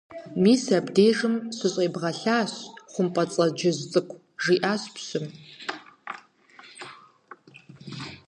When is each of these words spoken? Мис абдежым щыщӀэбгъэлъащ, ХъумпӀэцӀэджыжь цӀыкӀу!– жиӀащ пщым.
Мис 0.43 0.63
абдежым 0.77 1.35
щыщӀэбгъэлъащ, 1.55 2.53
ХъумпӀэцӀэджыжь 2.91 3.81
цӀыкӀу!– 3.91 4.21
жиӀащ 4.43 4.83
пщым. 4.93 5.25